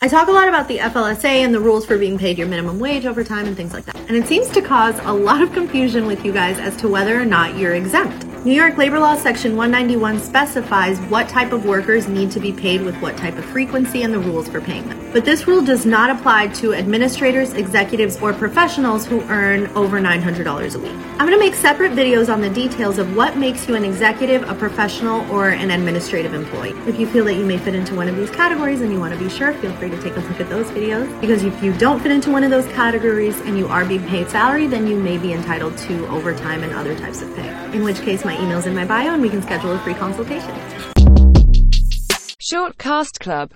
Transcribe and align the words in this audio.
I 0.00 0.06
talk 0.06 0.28
a 0.28 0.30
lot 0.30 0.46
about 0.46 0.68
the 0.68 0.78
FLSA 0.78 1.24
and 1.24 1.52
the 1.52 1.58
rules 1.58 1.84
for 1.84 1.98
being 1.98 2.18
paid 2.18 2.38
your 2.38 2.46
minimum 2.46 2.78
wage 2.78 3.04
overtime 3.04 3.46
and 3.46 3.56
things 3.56 3.72
like 3.72 3.84
that. 3.86 3.96
And 3.96 4.16
it 4.16 4.28
seems 4.28 4.48
to 4.50 4.62
cause 4.62 4.96
a 5.00 5.12
lot 5.12 5.42
of 5.42 5.52
confusion 5.52 6.06
with 6.06 6.24
you 6.24 6.32
guys 6.32 6.56
as 6.60 6.76
to 6.76 6.88
whether 6.88 7.20
or 7.20 7.24
not 7.24 7.56
you're 7.56 7.74
exempt. 7.74 8.27
New 8.44 8.52
York 8.52 8.76
Labor 8.76 9.00
Law 9.00 9.16
Section 9.16 9.56
191 9.56 10.20
specifies 10.20 11.00
what 11.10 11.28
type 11.28 11.52
of 11.52 11.66
workers 11.66 12.06
need 12.06 12.30
to 12.30 12.38
be 12.38 12.52
paid 12.52 12.82
with 12.82 12.94
what 12.98 13.16
type 13.16 13.36
of 13.36 13.44
frequency 13.44 14.02
and 14.02 14.14
the 14.14 14.18
rules 14.20 14.48
for 14.48 14.60
paying 14.60 14.88
them. 14.88 15.10
But 15.12 15.24
this 15.24 15.48
rule 15.48 15.60
does 15.60 15.84
not 15.84 16.08
apply 16.08 16.48
to 16.48 16.72
administrators, 16.72 17.54
executives, 17.54 18.16
or 18.22 18.32
professionals 18.32 19.04
who 19.04 19.22
earn 19.22 19.66
over 19.76 20.00
$900 20.00 20.74
a 20.74 20.78
week. 20.78 20.92
I'm 20.92 21.26
going 21.26 21.32
to 21.32 21.38
make 21.38 21.54
separate 21.54 21.92
videos 21.92 22.32
on 22.32 22.40
the 22.40 22.48
details 22.48 22.98
of 22.98 23.16
what 23.16 23.36
makes 23.36 23.66
you 23.66 23.74
an 23.74 23.84
executive, 23.84 24.48
a 24.48 24.54
professional, 24.54 25.28
or 25.32 25.48
an 25.48 25.72
administrative 25.72 26.32
employee. 26.32 26.74
If 26.86 27.00
you 27.00 27.08
feel 27.08 27.24
that 27.24 27.34
you 27.34 27.44
may 27.44 27.58
fit 27.58 27.74
into 27.74 27.96
one 27.96 28.06
of 28.06 28.14
these 28.14 28.30
categories 28.30 28.82
and 28.82 28.92
you 28.92 29.00
want 29.00 29.14
to 29.14 29.18
be 29.18 29.28
sure, 29.28 29.52
feel 29.54 29.72
free 29.74 29.90
to 29.90 30.00
take 30.00 30.16
a 30.16 30.20
look 30.20 30.40
at 30.40 30.48
those 30.48 30.66
videos. 30.68 31.20
Because 31.20 31.42
if 31.42 31.60
you 31.60 31.72
don't 31.72 32.00
fit 32.00 32.12
into 32.12 32.30
one 32.30 32.44
of 32.44 32.50
those 32.50 32.66
categories 32.68 33.40
and 33.40 33.58
you 33.58 33.66
are 33.66 33.84
being 33.84 34.06
paid 34.06 34.30
salary, 34.30 34.68
then 34.68 34.86
you 34.86 34.96
may 34.96 35.18
be 35.18 35.32
entitled 35.32 35.76
to 35.78 36.06
overtime 36.06 36.62
and 36.62 36.72
other 36.74 36.96
types 36.96 37.20
of 37.20 37.34
pay. 37.34 37.48
In 37.74 37.82
which 37.82 38.00
case, 38.02 38.24
my 38.28 38.38
email's 38.42 38.66
in 38.66 38.74
my 38.74 38.84
bio 38.84 39.14
and 39.14 39.22
we 39.22 39.30
can 39.30 39.40
schedule 39.40 39.72
a 39.72 39.78
free 39.78 39.94
consultation. 39.94 40.52
Short 42.38 42.76
Cast 42.76 43.20
Club 43.20 43.46